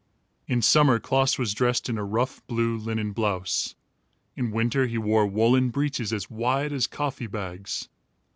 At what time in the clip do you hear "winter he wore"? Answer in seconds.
4.49-5.27